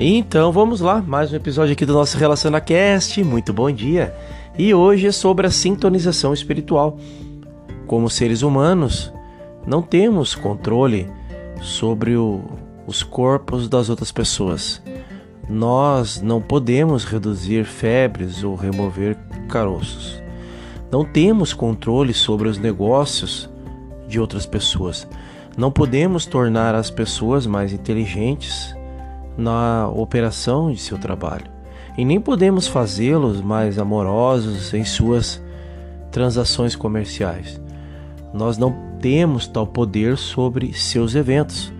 [0.00, 3.24] Então vamos lá, mais um episódio aqui do nosso RelacionaCast.
[3.24, 4.14] Muito bom dia!
[4.56, 6.96] E hoje é sobre a sintonização espiritual.
[7.84, 9.12] Como seres humanos,
[9.66, 11.10] não temos controle
[11.60, 12.42] sobre o,
[12.86, 14.80] os corpos das outras pessoas.
[15.50, 19.16] Nós não podemos reduzir febres ou remover
[19.48, 20.22] caroços.
[20.92, 23.50] Não temos controle sobre os negócios
[24.06, 25.08] de outras pessoas.
[25.56, 28.77] Não podemos tornar as pessoas mais inteligentes
[29.38, 31.46] na operação de seu trabalho,
[31.96, 35.40] e nem podemos fazê-los mais amorosos em suas
[36.10, 37.60] transações comerciais.
[38.34, 41.72] Nós não temos tal poder sobre seus eventos,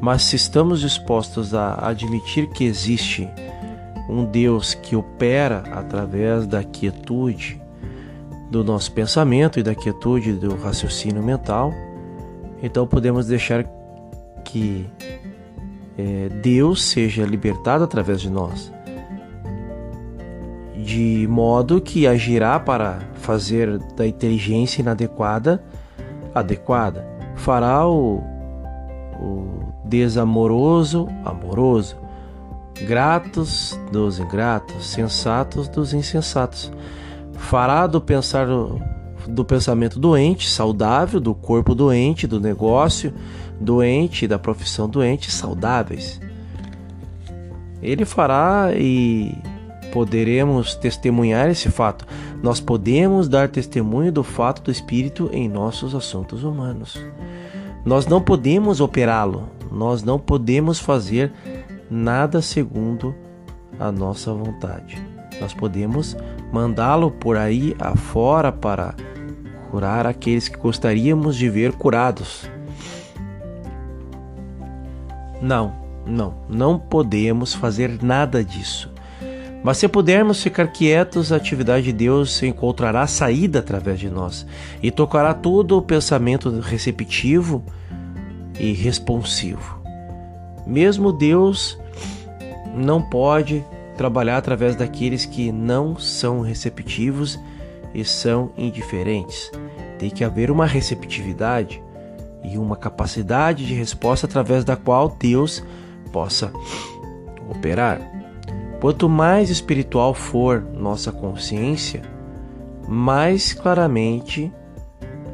[0.00, 3.28] mas se estamos dispostos a admitir que existe
[4.08, 7.60] um Deus que opera através da quietude
[8.50, 11.72] do nosso pensamento e da quietude do raciocínio mental,
[12.62, 13.64] então podemos deixar
[14.44, 14.86] que
[15.96, 18.72] é, Deus seja libertado através de nós,
[20.76, 25.62] de modo que agirá para fazer da inteligência inadequada
[26.34, 28.22] adequada, fará o,
[29.20, 31.96] o desamoroso amoroso,
[32.86, 36.72] gratos dos ingratos, sensatos dos insensatos,
[37.34, 38.48] fará do pensar
[39.28, 43.12] do pensamento doente, saudável, do corpo doente, do negócio
[43.60, 46.20] doente, da profissão doente, saudáveis.
[47.82, 49.36] Ele fará e
[49.92, 52.06] poderemos testemunhar esse fato.
[52.42, 57.00] Nós podemos dar testemunho do fato do Espírito em nossos assuntos humanos.
[57.84, 61.32] Nós não podemos operá-lo, nós não podemos fazer
[61.90, 63.14] nada segundo
[63.78, 65.13] a nossa vontade.
[65.40, 66.16] Nós podemos
[66.52, 68.94] mandá-lo por aí afora para
[69.70, 72.48] curar aqueles que gostaríamos de ver curados.
[75.42, 75.74] Não,
[76.06, 78.92] não, não podemos fazer nada disso.
[79.64, 84.46] Mas se pudermos ficar quietos, a atividade de Deus encontrará saída através de nós
[84.82, 87.64] e tocará todo o pensamento receptivo
[88.60, 89.82] e responsivo.
[90.66, 91.78] Mesmo Deus
[92.74, 93.64] não pode
[93.96, 97.38] trabalhar através daqueles que não são receptivos
[97.94, 99.50] e são indiferentes.
[99.98, 101.82] Tem que haver uma receptividade
[102.42, 105.64] e uma capacidade de resposta através da qual Deus
[106.12, 106.52] possa
[107.48, 108.00] operar.
[108.80, 112.02] Quanto mais espiritual for nossa consciência,
[112.86, 114.52] mais claramente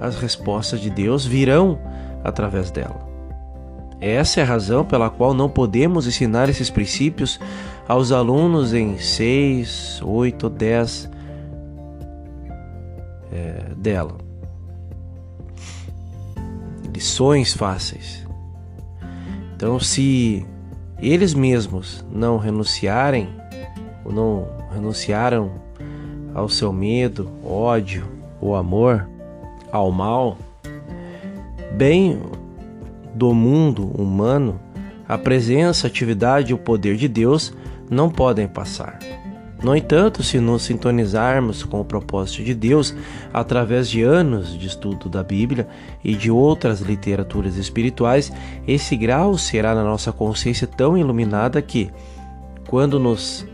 [0.00, 1.78] as respostas de Deus virão
[2.22, 3.08] através dela.
[4.00, 7.38] Essa é a razão pela qual não podemos ensinar esses princípios
[7.90, 11.10] aos alunos em 6, 8 ou 10
[13.32, 14.16] é, dela
[16.94, 18.24] lições fáceis.
[19.56, 20.46] Então, se
[21.00, 23.28] eles mesmos não renunciarem,
[24.04, 25.50] ou não renunciaram
[26.32, 28.06] ao seu medo, ódio
[28.40, 29.08] ou amor,
[29.72, 30.38] ao mal,
[31.72, 32.22] bem
[33.16, 34.60] do mundo humano,
[35.08, 37.52] a presença, a atividade e o poder de Deus
[37.90, 38.98] não podem passar.
[39.62, 42.94] No entanto, se nos sintonizarmos com o propósito de Deus
[43.32, 45.68] através de anos de estudo da Bíblia
[46.02, 48.32] e de outras literaturas espirituais,
[48.66, 51.90] esse grau será na nossa consciência tão iluminada que,
[52.68, 53.46] quando nos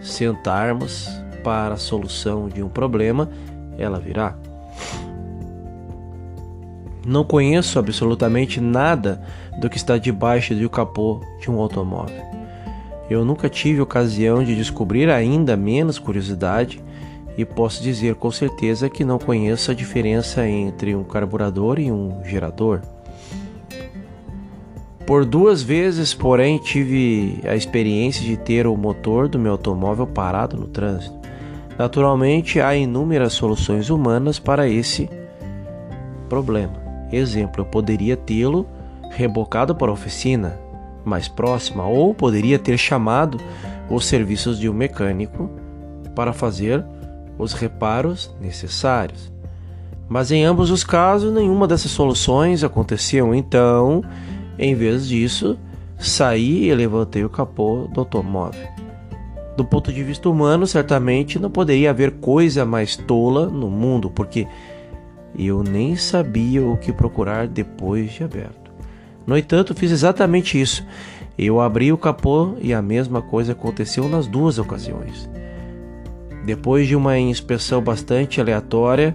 [0.00, 1.08] sentarmos
[1.42, 3.28] para a solução de um problema,
[3.76, 4.36] ela virá.
[7.04, 9.20] Não conheço absolutamente nada
[9.60, 12.37] do que está debaixo do capô de um automóvel.
[13.08, 16.82] Eu nunca tive ocasião de descobrir ainda menos curiosidade
[17.36, 22.22] e posso dizer com certeza que não conheço a diferença entre um carburador e um
[22.24, 22.82] gerador.
[25.06, 30.56] Por duas vezes, porém, tive a experiência de ter o motor do meu automóvel parado
[30.56, 31.16] no trânsito.
[31.78, 35.08] Naturalmente, há inúmeras soluções humanas para esse
[36.28, 36.74] problema.
[37.10, 38.66] Exemplo, eu poderia tê-lo
[39.10, 40.58] rebocado para a oficina,
[41.08, 43.40] mais próxima ou poderia ter chamado
[43.90, 45.50] os serviços de um mecânico
[46.14, 46.84] para fazer
[47.38, 49.32] os reparos necessários.
[50.08, 53.34] Mas em ambos os casos, nenhuma dessas soluções aconteceu.
[53.34, 54.02] Então,
[54.58, 55.58] em vez disso,
[55.98, 58.66] saí e levantei o capô do automóvel.
[59.56, 64.46] Do ponto de vista humano, certamente não poderia haver coisa mais tola no mundo, porque
[65.36, 68.67] eu nem sabia o que procurar depois de aberto.
[69.28, 70.82] No entanto, fiz exatamente isso.
[71.36, 75.28] Eu abri o capô e a mesma coisa aconteceu nas duas ocasiões.
[76.46, 79.14] Depois de uma inspeção bastante aleatória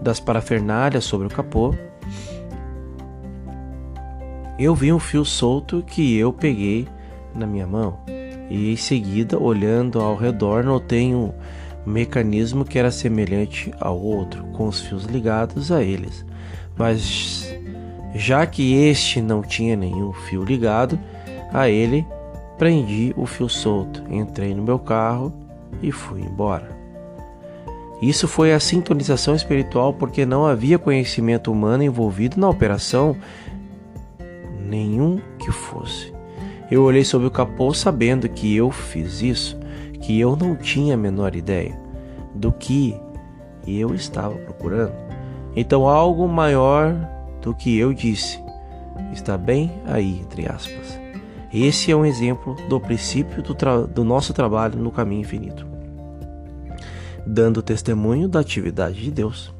[0.00, 1.74] das parafernálias sobre o capô,
[4.58, 6.88] eu vi um fio solto que eu peguei
[7.34, 7.98] na minha mão.
[8.48, 11.34] E em seguida, olhando ao redor, notei um
[11.84, 16.24] mecanismo que era semelhante ao outro, com os fios ligados a eles.
[16.78, 17.54] Mas
[18.14, 20.98] já que este não tinha nenhum fio ligado
[21.52, 22.06] a ele,
[22.56, 25.32] prendi o fio solto, entrei no meu carro
[25.82, 26.68] e fui embora.
[28.00, 33.16] Isso foi a sintonização espiritual porque não havia conhecimento humano envolvido na operação,
[34.60, 36.12] nenhum que fosse.
[36.70, 39.58] Eu olhei sobre o capô sabendo que eu fiz isso,
[40.00, 41.78] que eu não tinha a menor ideia
[42.34, 42.96] do que
[43.66, 44.92] eu estava procurando.
[45.56, 46.94] Então, algo maior
[47.44, 48.42] do que eu disse
[49.12, 50.98] está bem aí, entre aspas.
[51.52, 53.54] Esse é um exemplo do princípio do,
[53.86, 55.74] do nosso trabalho no caminho infinito
[57.26, 59.52] dando testemunho da atividade de Deus.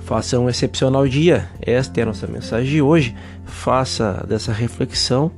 [0.00, 1.48] Faça um excepcional dia.
[1.60, 3.14] Esta é a nossa mensagem de hoje.
[3.44, 5.30] Faça dessa reflexão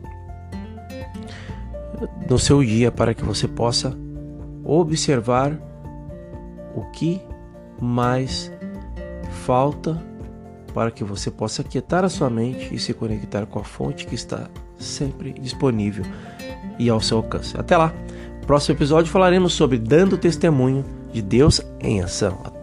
[2.28, 3.96] no seu dia para que você possa
[4.64, 5.52] observar
[6.74, 7.20] o que
[7.80, 8.50] mais
[9.44, 10.00] falta
[10.72, 14.14] para que você possa quietar a sua mente e se conectar com a fonte que
[14.14, 14.48] está
[14.78, 16.04] sempre disponível
[16.78, 17.58] e ao seu alcance.
[17.58, 17.92] Até lá!
[18.46, 22.61] Próximo episódio falaremos sobre dando testemunho de Deus em ação.